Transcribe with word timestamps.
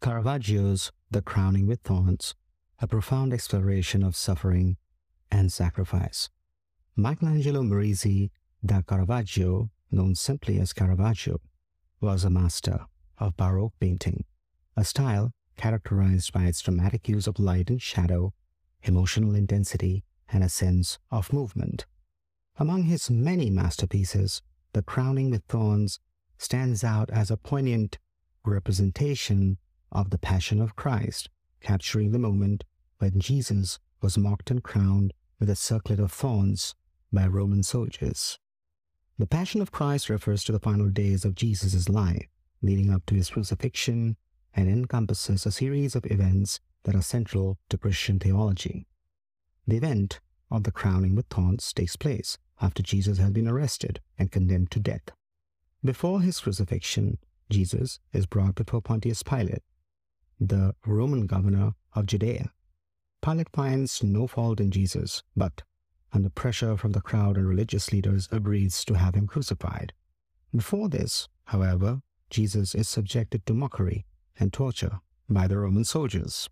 Caravaggio's 0.00 0.92
The 1.10 1.20
Crowning 1.20 1.66
with 1.66 1.82
Thorns, 1.82 2.34
a 2.80 2.86
profound 2.86 3.34
exploration 3.34 4.02
of 4.02 4.16
suffering 4.16 4.78
and 5.30 5.52
sacrifice. 5.52 6.30
Michelangelo 6.96 7.60
Merisi 7.60 8.30
da 8.64 8.80
Caravaggio, 8.80 9.68
known 9.90 10.14
simply 10.14 10.58
as 10.58 10.72
Caravaggio, 10.72 11.38
was 12.00 12.24
a 12.24 12.30
master 12.30 12.86
of 13.18 13.36
Baroque 13.36 13.74
painting, 13.78 14.24
a 14.74 14.86
style 14.86 15.32
characterized 15.58 16.32
by 16.32 16.44
its 16.44 16.62
dramatic 16.62 17.06
use 17.06 17.26
of 17.26 17.38
light 17.38 17.68
and 17.68 17.82
shadow, 17.82 18.32
emotional 18.82 19.34
intensity, 19.34 20.02
and 20.30 20.42
a 20.42 20.48
sense 20.48 20.98
of 21.10 21.30
movement. 21.30 21.84
Among 22.56 22.84
his 22.84 23.10
many 23.10 23.50
masterpieces, 23.50 24.40
The 24.72 24.82
Crowning 24.82 25.30
with 25.30 25.44
Thorns 25.44 26.00
stands 26.38 26.82
out 26.82 27.10
as 27.10 27.30
a 27.30 27.36
poignant 27.36 27.98
representation 28.46 29.58
of 29.92 30.10
the 30.10 30.18
Passion 30.18 30.60
of 30.60 30.76
Christ, 30.76 31.28
capturing 31.60 32.12
the 32.12 32.18
moment 32.18 32.64
when 32.98 33.18
Jesus 33.18 33.78
was 34.00 34.18
mocked 34.18 34.50
and 34.50 34.62
crowned 34.62 35.12
with 35.38 35.50
a 35.50 35.56
circlet 35.56 35.98
of 35.98 36.12
thorns 36.12 36.74
by 37.12 37.26
Roman 37.26 37.62
soldiers. 37.62 38.38
The 39.18 39.26
Passion 39.26 39.60
of 39.60 39.72
Christ 39.72 40.08
refers 40.08 40.44
to 40.44 40.52
the 40.52 40.60
final 40.60 40.88
days 40.88 41.24
of 41.24 41.34
Jesus' 41.34 41.88
life, 41.88 42.26
leading 42.62 42.90
up 42.90 43.04
to 43.06 43.14
his 43.14 43.30
crucifixion, 43.30 44.16
and 44.54 44.68
encompasses 44.68 45.46
a 45.46 45.52
series 45.52 45.94
of 45.94 46.06
events 46.06 46.60
that 46.84 46.94
are 46.94 47.02
central 47.02 47.58
to 47.68 47.78
Christian 47.78 48.18
theology. 48.18 48.86
The 49.66 49.76
event 49.76 50.20
of 50.50 50.64
the 50.64 50.72
crowning 50.72 51.14
with 51.14 51.26
thorns 51.28 51.72
takes 51.72 51.96
place 51.96 52.38
after 52.60 52.82
Jesus 52.82 53.18
has 53.18 53.30
been 53.30 53.48
arrested 53.48 54.00
and 54.18 54.32
condemned 54.32 54.70
to 54.72 54.80
death. 54.80 55.10
Before 55.84 56.20
his 56.20 56.40
crucifixion, 56.40 57.18
Jesus 57.48 58.00
is 58.12 58.26
brought 58.26 58.54
before 58.54 58.82
Pontius 58.82 59.22
Pilate, 59.22 59.62
the 60.40 60.74
Roman 60.86 61.26
governor 61.26 61.74
of 61.92 62.06
Judea. 62.06 62.50
Pilate 63.22 63.50
finds 63.52 64.02
no 64.02 64.26
fault 64.26 64.58
in 64.58 64.70
Jesus, 64.70 65.22
but 65.36 65.62
under 66.12 66.30
pressure 66.30 66.76
from 66.76 66.92
the 66.92 67.02
crowd 67.02 67.36
and 67.36 67.46
religious 67.46 67.92
leaders 67.92 68.28
agrees 68.32 68.82
to 68.86 68.94
have 68.94 69.14
him 69.14 69.26
crucified. 69.26 69.92
Before 70.54 70.88
this, 70.88 71.28
however, 71.44 72.00
Jesus 72.30 72.74
is 72.74 72.88
subjected 72.88 73.44
to 73.46 73.54
mockery 73.54 74.06
and 74.38 74.52
torture 74.52 75.00
by 75.28 75.46
the 75.46 75.58
Roman 75.58 75.84
soldiers. 75.84 76.48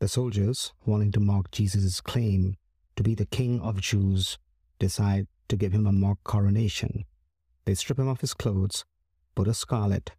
The 0.00 0.08
soldiers, 0.08 0.72
wanting 0.84 1.12
to 1.12 1.20
mock 1.20 1.52
Jesus' 1.52 2.00
claim 2.00 2.56
to 2.96 3.02
be 3.02 3.14
the 3.14 3.26
king 3.26 3.60
of 3.60 3.80
Jews, 3.80 4.38
decide 4.78 5.28
to 5.48 5.56
give 5.56 5.72
him 5.72 5.86
a 5.86 5.92
mock 5.92 6.18
coronation. 6.24 7.04
They 7.64 7.74
strip 7.74 7.98
him 7.98 8.08
of 8.08 8.20
his 8.20 8.34
clothes, 8.34 8.84
put 9.36 9.46
a 9.46 9.54
scarlet 9.54 10.10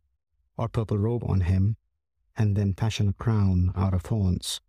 or 0.58 0.70
purple 0.70 0.98
robe 0.98 1.24
on 1.26 1.42
him, 1.42 1.76
and 2.38 2.56
then 2.56 2.74
fashion 2.74 3.10
a 3.10 3.14
crown 3.14 3.72
out 3.76 3.94
of 3.94 4.02
thorns. 4.02 4.62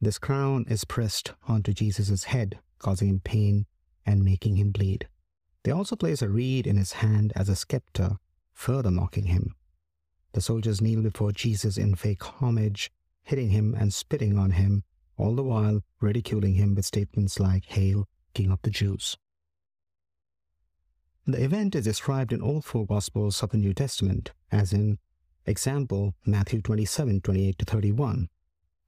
This 0.00 0.18
crown 0.18 0.64
is 0.68 0.84
pressed 0.84 1.32
onto 1.46 1.72
Jesus' 1.72 2.24
head, 2.24 2.58
causing 2.78 3.08
him 3.08 3.20
pain 3.20 3.66
and 4.04 4.24
making 4.24 4.56
him 4.56 4.70
bleed. 4.70 5.08
They 5.62 5.70
also 5.70 5.94
place 5.94 6.22
a 6.22 6.28
reed 6.28 6.66
in 6.66 6.76
his 6.76 6.94
hand 6.94 7.32
as 7.36 7.48
a 7.48 7.54
scepter, 7.54 8.16
further 8.52 8.90
mocking 8.90 9.26
him. 9.26 9.54
The 10.32 10.40
soldiers 10.40 10.80
kneel 10.80 11.02
before 11.02 11.32
Jesus 11.32 11.76
in 11.76 11.94
fake 11.94 12.24
homage, 12.24 12.90
hitting 13.22 13.50
him 13.50 13.74
and 13.78 13.94
spitting 13.94 14.38
on 14.38 14.52
him, 14.52 14.82
all 15.16 15.36
the 15.36 15.44
while 15.44 15.82
ridiculing 16.00 16.54
him 16.54 16.74
with 16.74 16.84
statements 16.84 17.38
like, 17.38 17.66
Hail, 17.66 18.08
King 18.34 18.50
of 18.50 18.60
the 18.62 18.70
Jews. 18.70 19.16
The 21.26 21.44
event 21.44 21.76
is 21.76 21.84
described 21.84 22.32
in 22.32 22.40
all 22.40 22.60
four 22.60 22.86
Gospels 22.86 23.42
of 23.42 23.50
the 23.50 23.58
New 23.58 23.74
Testament, 23.74 24.32
as 24.50 24.72
in 24.72 24.98
example 25.46 26.14
Matthew 26.24 26.60
27 26.62 27.20
28 27.20 27.58
to 27.58 27.64
31. 27.64 28.28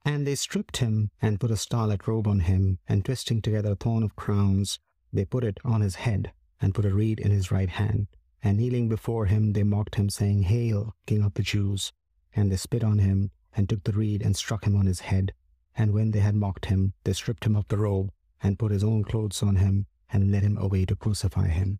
And 0.05 0.27
they 0.27 0.35
stripped 0.35 0.77
him 0.77 1.09
and 1.21 1.39
put 1.39 1.51
a 1.51 1.57
scarlet 1.57 2.07
robe 2.07 2.27
on 2.27 2.41
him, 2.41 2.79
and 2.87 3.03
twisting 3.03 3.41
together 3.41 3.71
a 3.71 3.75
thorn 3.75 4.03
of 4.03 4.15
crowns, 4.15 4.79
they 5.11 5.25
put 5.25 5.43
it 5.43 5.57
on 5.65 5.81
his 5.81 5.95
head, 5.95 6.31
and 6.61 6.75
put 6.75 6.85
a 6.85 6.93
reed 6.93 7.19
in 7.19 7.31
his 7.31 7.51
right 7.51 7.69
hand. 7.69 8.07
And 8.43 8.57
kneeling 8.57 8.87
before 8.87 9.25
him, 9.25 9.53
they 9.53 9.63
mocked 9.63 9.95
him, 9.95 10.09
saying, 10.09 10.43
Hail, 10.43 10.95
King 11.07 11.23
of 11.23 11.33
the 11.33 11.41
Jews! 11.41 11.91
And 12.35 12.51
they 12.51 12.57
spit 12.57 12.83
on 12.83 12.99
him, 12.99 13.31
and 13.55 13.67
took 13.67 13.83
the 13.83 13.93
reed, 13.93 14.21
and 14.21 14.35
struck 14.35 14.65
him 14.65 14.75
on 14.75 14.85
his 14.85 14.99
head. 14.99 15.33
And 15.75 15.91
when 15.91 16.11
they 16.11 16.19
had 16.19 16.35
mocked 16.35 16.65
him, 16.65 16.93
they 17.03 17.13
stripped 17.13 17.45
him 17.45 17.55
of 17.55 17.67
the 17.67 17.77
robe, 17.77 18.11
and 18.43 18.59
put 18.59 18.71
his 18.71 18.83
own 18.83 19.03
clothes 19.03 19.41
on 19.41 19.55
him, 19.55 19.87
and 20.11 20.31
led 20.31 20.43
him 20.43 20.57
away 20.57 20.85
to 20.85 20.95
crucify 20.95 21.47
him. 21.47 21.79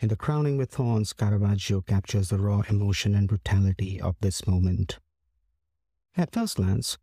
In 0.00 0.08
The 0.08 0.16
Crowning 0.16 0.56
with 0.56 0.70
Thorns, 0.70 1.12
Caravaggio 1.12 1.80
captures 1.80 2.28
the 2.28 2.38
raw 2.38 2.62
emotion 2.68 3.16
and 3.16 3.26
brutality 3.26 4.00
of 4.00 4.14
this 4.20 4.46
moment. 4.46 5.00
At 6.16 6.32
first 6.32 6.56
glance, 6.56 6.98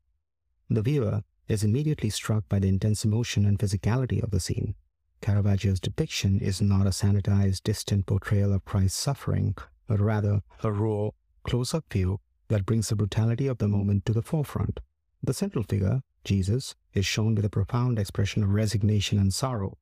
the 0.69 0.81
viewer 0.81 1.23
is 1.50 1.61
immediately 1.61 2.09
struck 2.09 2.47
by 2.47 2.59
the 2.59 2.69
intense 2.69 3.03
emotion 3.03 3.45
and 3.45 3.59
physicality 3.59 4.23
of 4.23 4.31
the 4.31 4.39
scene. 4.39 4.75
Caravaggio's 5.19 5.81
depiction 5.81 6.39
is 6.39 6.61
not 6.61 6.88
a 6.88 6.91
sanitized, 6.91 7.63
distant 7.63 8.05
portrayal 8.05 8.53
of 8.53 8.63
Christ's 8.63 8.97
suffering, 8.97 9.55
but 9.88 10.00
rather 10.00 10.39
a 10.63 10.72
raw, 10.72 11.09
close-up 11.44 11.91
view 11.91 12.22
that 12.47 12.66
brings 12.66 12.88
the 12.88 12.95
brutality 12.95 13.47
of 13.47 13.57
the 13.57 13.67
moment 13.67 14.05
to 14.05 14.13
the 14.13 14.22
forefront. 14.22 14.79
The 15.22 15.34
central 15.34 15.66
figure, 15.66 16.00
Jesus, 16.23 16.75
is 16.94 17.05
shown 17.05 17.35
with 17.35 17.44
a 17.44 17.50
profound 17.50 18.00
expression 18.00 18.41
of 18.41 18.51
resignation 18.51 19.19
and 19.19 19.34
sorrow. 19.34 19.78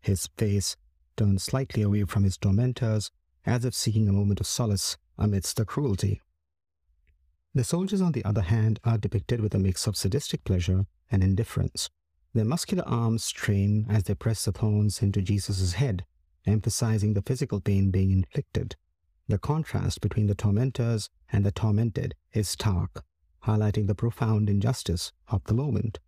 His 0.00 0.28
face 0.38 0.76
turned 1.16 1.40
slightly 1.40 1.82
away 1.82 2.04
from 2.04 2.24
his 2.24 2.36
tormentors, 2.36 3.10
as 3.46 3.64
if 3.64 3.74
seeking 3.74 4.08
a 4.08 4.12
moment 4.12 4.40
of 4.40 4.46
solace 4.46 4.96
amidst 5.18 5.56
the 5.56 5.64
cruelty. 5.64 6.20
The 7.54 7.64
soldiers, 7.64 8.00
on 8.00 8.12
the 8.12 8.24
other 8.24 8.42
hand, 8.42 8.80
are 8.84 8.98
depicted 8.98 9.40
with 9.40 9.54
a 9.54 9.58
mix 9.58 9.86
of 9.86 9.96
sadistic 9.96 10.42
pleasure 10.44 10.86
and 11.10 11.22
indifference. 11.22 11.88
Their 12.32 12.44
muscular 12.44 12.82
arms 12.86 13.22
strain 13.22 13.86
as 13.88 14.04
they 14.04 14.14
press 14.14 14.44
the 14.44 14.50
thorns 14.50 15.00
into 15.02 15.22
Jesus' 15.22 15.74
head, 15.74 16.04
emphasizing 16.46 17.14
the 17.14 17.22
physical 17.22 17.60
pain 17.60 17.92
being 17.92 18.10
inflicted. 18.10 18.74
The 19.28 19.38
contrast 19.38 20.00
between 20.00 20.26
the 20.26 20.34
tormentors 20.34 21.10
and 21.30 21.44
the 21.44 21.52
tormented 21.52 22.14
is 22.32 22.48
stark, 22.48 23.04
highlighting 23.44 23.86
the 23.86 23.94
profound 23.94 24.50
injustice 24.50 25.12
of 25.28 25.44
the 25.44 25.54
moment. 25.54 26.00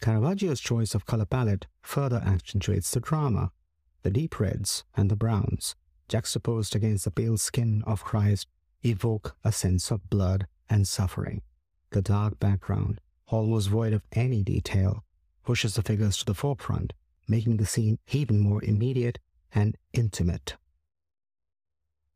Caravaggio's 0.00 0.60
choice 0.60 0.94
of 0.94 1.06
color 1.06 1.26
palette 1.26 1.66
further 1.82 2.22
accentuates 2.24 2.90
the 2.90 3.00
drama. 3.00 3.52
The 4.02 4.10
deep 4.10 4.40
reds 4.40 4.84
and 4.96 5.10
the 5.10 5.16
browns, 5.16 5.76
juxtaposed 6.08 6.74
against 6.74 7.04
the 7.04 7.10
pale 7.10 7.38
skin 7.38 7.82
of 7.86 8.04
Christ, 8.04 8.48
evoke 8.82 9.36
a 9.44 9.52
sense 9.52 9.90
of 9.90 10.10
blood 10.10 10.46
and 10.68 10.88
suffering. 10.88 11.42
The 11.90 12.02
dark 12.02 12.40
background, 12.40 13.00
almost 13.28 13.68
void 13.68 13.92
of 13.92 14.02
any 14.12 14.42
detail, 14.42 15.04
pushes 15.44 15.74
the 15.74 15.82
figures 15.82 16.16
to 16.18 16.24
the 16.24 16.34
forefront, 16.34 16.92
making 17.28 17.58
the 17.58 17.66
scene 17.66 17.98
even 18.10 18.40
more 18.40 18.62
immediate 18.64 19.18
and 19.54 19.76
intimate. 19.92 20.56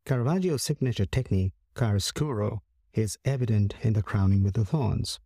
Caravaggio's 0.05 0.63
signature 0.63 1.05
technique, 1.05 1.53
chiaroscuro, 1.75 2.59
is 2.93 3.17
evident 3.23 3.75
in 3.81 3.93
the 3.93 4.01
crowning 4.01 4.43
with 4.43 4.55
the 4.55 4.65
thorns. 4.65 5.19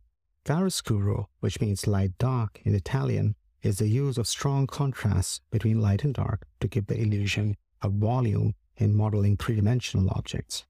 Chiaroscuro, 0.46 1.28
which 1.40 1.62
means 1.62 1.88
light 1.88 2.18
dark 2.18 2.60
in 2.64 2.76
Italian, 2.76 3.36
is 3.62 3.78
the 3.78 3.88
use 3.88 4.18
of 4.18 4.28
strong 4.28 4.68
contrasts 4.68 5.42
between 5.52 5.82
light 5.82 6.04
and 6.04 6.14
dark 6.14 6.46
to 6.60 6.68
give 6.68 6.88
the 6.88 7.00
illusion 7.00 7.56
of 7.82 7.94
volume 7.94 8.56
in 8.78 8.96
modeling 8.96 9.38
three-dimensional 9.38 10.10
objects. 10.12 10.66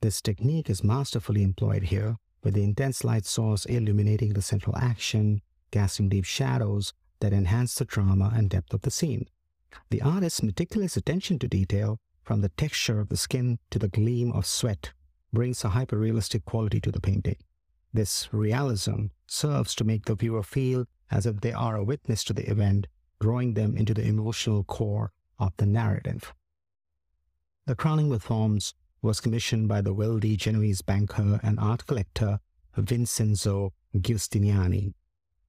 This 0.00 0.20
technique 0.20 0.70
is 0.70 0.84
masterfully 0.84 1.42
employed 1.42 1.84
here, 1.84 2.16
with 2.44 2.54
the 2.54 2.62
intense 2.62 3.02
light 3.02 3.26
source 3.26 3.64
illuminating 3.64 4.34
the 4.34 4.42
central 4.42 4.76
action, 4.76 5.42
casting 5.70 6.08
deep 6.08 6.24
shadows 6.24 6.92
that 7.20 7.32
enhance 7.32 7.74
the 7.74 7.84
drama 7.84 8.32
and 8.34 8.48
depth 8.48 8.72
of 8.72 8.82
the 8.82 8.90
scene. 8.90 9.26
The 9.90 10.02
artist's 10.02 10.42
meticulous 10.42 10.96
attention 10.96 11.38
to 11.40 11.48
detail, 11.48 11.98
from 12.22 12.42
the 12.42 12.50
texture 12.50 13.00
of 13.00 13.08
the 13.08 13.16
skin 13.16 13.58
to 13.70 13.78
the 13.78 13.88
gleam 13.88 14.32
of 14.32 14.46
sweat, 14.46 14.92
brings 15.32 15.64
a 15.64 15.70
hyper-realistic 15.70 16.44
quality 16.44 16.80
to 16.80 16.92
the 16.92 17.00
painting. 17.00 17.36
This 17.92 18.28
realism 18.32 19.06
serves 19.26 19.74
to 19.74 19.84
make 19.84 20.04
the 20.04 20.14
viewer 20.14 20.42
feel 20.42 20.86
as 21.10 21.26
if 21.26 21.40
they 21.40 21.52
are 21.52 21.76
a 21.76 21.84
witness 21.84 22.24
to 22.24 22.32
the 22.32 22.48
event, 22.50 22.86
drawing 23.20 23.54
them 23.54 23.76
into 23.76 23.94
the 23.94 24.06
emotional 24.06 24.64
core 24.64 25.12
of 25.38 25.52
the 25.56 25.66
narrative. 25.66 26.32
The 27.66 27.74
Crowning 27.74 28.08
with 28.08 28.22
Thorns 28.22 28.74
was 29.02 29.20
commissioned 29.20 29.68
by 29.68 29.80
the 29.80 29.94
wealthy 29.94 30.36
Genoese 30.36 30.82
banker 30.82 31.40
and 31.42 31.58
art 31.60 31.86
collector 31.86 32.40
Vincenzo 32.76 33.72
Giustiniani. 33.96 34.94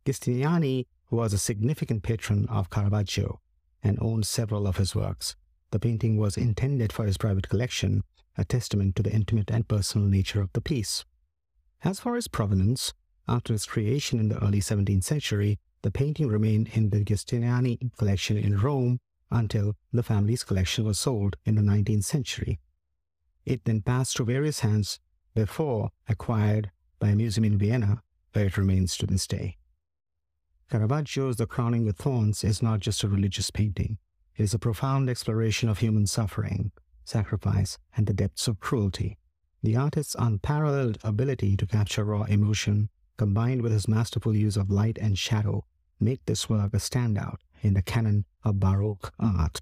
Giustiniani 0.06 0.88
was 1.12 1.34
a 1.34 1.38
significant 1.38 2.04
patron 2.04 2.48
of 2.50 2.70
Caravaggio 2.70 3.40
and 3.84 3.98
owned 4.02 4.26
several 4.26 4.68
of 4.68 4.78
his 4.78 4.96
works. 4.96 5.36
The 5.72 5.80
painting 5.80 6.18
was 6.18 6.38
intended 6.38 6.92
for 6.92 7.06
his 7.06 7.18
private 7.18 7.50
collection, 7.50 8.04
a 8.38 8.46
testament 8.46 8.96
to 8.96 9.04
the 9.04 9.12
intimate 9.12 9.52
and 9.52 9.68
personal 9.68 10.08
nature 10.08 10.42
of 10.42 10.52
the 10.54 10.62
piece. 10.62 11.06
As 11.84 12.00
for 12.00 12.18
its 12.18 12.28
provenance, 12.28 12.94
after 13.30 13.54
its 13.54 13.66
creation 13.66 14.20
in 14.20 14.30
the 14.30 14.44
early 14.44 14.60
17th 14.60 15.04
century, 15.04 15.60
the 15.84 15.92
painting 15.92 16.28
remained 16.28 16.70
in 16.74 16.90
the 16.90 17.06
Giustiniani 17.06 17.96
collection 17.98 18.38
in 18.38 18.58
Rome 18.58 19.00
until 19.32 19.76
the 19.94 20.04
family's 20.04 20.44
collection 20.44 20.84
was 20.84 21.00
sold 21.00 21.38
in 21.46 21.56
the 21.56 21.62
19th 21.62 22.04
century. 22.04 22.60
It 23.46 23.64
then 23.66 23.82
passed 23.82 24.18
through 24.18 24.26
various 24.26 24.62
hands 24.62 25.00
before 25.36 25.92
acquired 26.08 26.72
by 27.00 27.10
a 27.10 27.16
museum 27.16 27.46
in 27.46 27.58
Vienna, 27.58 28.02
where 28.34 28.48
it 28.48 28.58
remains 28.58 28.98
to 28.98 29.08
this 29.08 29.28
day. 29.28 29.58
Caravaggio's 30.70 31.38
The 31.38 31.48
Crowning 31.48 31.86
with 31.86 31.98
Thorns 31.98 32.44
is 32.44 32.62
not 32.62 32.80
just 32.80 33.04
a 33.04 33.08
religious 33.08 33.50
painting. 33.50 33.98
It 34.36 34.44
is 34.44 34.54
a 34.54 34.60
profound 34.60 35.10
exploration 35.10 35.70
of 35.70 35.80
human 35.80 36.08
suffering, 36.08 36.72
sacrifice, 37.06 37.78
and 37.96 38.06
the 38.06 38.14
depths 38.14 38.48
of 38.48 38.60
cruelty. 38.60 39.18
The 39.64 39.76
artist's 39.76 40.16
unparalleled 40.18 40.98
ability 41.04 41.58
to 41.58 41.66
capture 41.66 42.04
raw 42.04 42.24
emotion, 42.24 42.90
combined 43.20 43.62
with 43.62 43.74
his 43.74 43.86
masterful 43.86 44.34
use 44.34 44.56
of 44.56 44.72
light 44.72 44.98
and 44.98 45.20
shadow, 45.20 45.66
make 46.00 46.26
this 46.26 46.48
work 46.48 46.74
a 46.74 46.78
standout 46.78 47.40
in 47.62 47.74
the 47.74 47.82
canon 47.82 48.24
of 48.46 48.62
Baroque 48.62 49.12
art. 49.20 49.60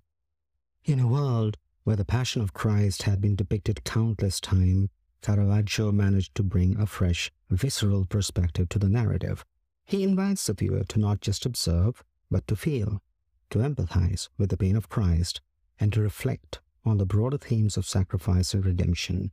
In 0.85 0.99
a 0.99 1.07
world 1.07 1.57
where 1.83 1.95
the 1.95 2.05
Passion 2.05 2.43
of 2.43 2.53
Christ 2.53 3.01
had 3.01 3.19
been 3.19 3.35
depicted 3.35 3.83
countless 3.83 4.39
times, 4.39 4.89
Caravaggio 5.23 5.91
managed 5.91 6.35
to 6.35 6.43
bring 6.43 6.79
a 6.79 6.85
fresh, 6.85 7.31
visceral 7.49 8.05
perspective 8.05 8.69
to 8.69 8.77
the 8.77 8.89
narrative. 8.89 9.43
He 9.85 10.03
invites 10.03 10.45
the 10.45 10.53
viewer 10.53 10.83
to 10.83 10.99
not 10.99 11.21
just 11.21 11.43
observe, 11.43 12.03
but 12.29 12.45
to 12.49 12.55
feel, 12.55 13.01
to 13.49 13.57
empathize 13.57 14.29
with 14.37 14.51
the 14.51 14.57
pain 14.57 14.75
of 14.75 14.87
Christ, 14.87 15.41
and 15.79 15.91
to 15.93 16.01
reflect 16.01 16.59
on 16.85 16.99
the 16.99 17.07
broader 17.07 17.39
themes 17.39 17.75
of 17.75 17.87
sacrifice 17.87 18.53
and 18.53 18.63
redemption. 18.63 19.31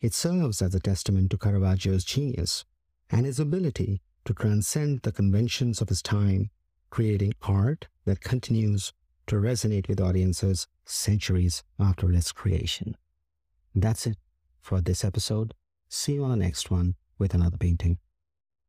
It 0.00 0.12
serves 0.12 0.60
as 0.60 0.74
a 0.74 0.80
testament 0.80 1.30
to 1.30 1.38
Caravaggio's 1.38 2.02
genius 2.04 2.64
and 3.10 3.26
his 3.26 3.40
ability 3.40 4.00
to 4.24 4.34
transcend 4.34 5.02
the 5.02 5.12
conventions 5.12 5.80
of 5.80 5.88
his 5.88 6.02
time, 6.02 6.50
creating 6.90 7.32
art 7.42 7.88
that 8.04 8.20
continues 8.20 8.92
to 9.26 9.36
resonate 9.36 9.88
with 9.88 10.00
audiences 10.00 10.66
centuries 10.84 11.62
after 11.78 12.10
its 12.12 12.32
creation. 12.32 12.96
That's 13.74 14.06
it 14.06 14.18
for 14.60 14.80
this 14.80 15.04
episode. 15.04 15.54
See 15.88 16.14
you 16.14 16.24
on 16.24 16.30
the 16.30 16.36
next 16.36 16.70
one 16.70 16.94
with 17.18 17.34
another 17.34 17.56
painting. 17.56 17.98